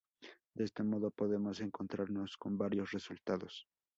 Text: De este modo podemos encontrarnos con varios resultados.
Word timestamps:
De 0.55 0.63
este 0.63 0.81
modo 0.81 1.11
podemos 1.11 1.59
encontrarnos 1.61 2.35
con 2.35 2.57
varios 2.57 2.89
resultados. 2.91 3.67